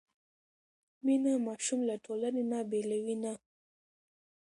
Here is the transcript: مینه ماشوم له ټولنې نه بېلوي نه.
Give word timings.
مینه 1.05 1.33
ماشوم 1.45 1.79
له 1.89 1.95
ټولنې 2.05 2.43
نه 2.51 2.59
بېلوي 2.69 3.15
نه. 3.23 3.33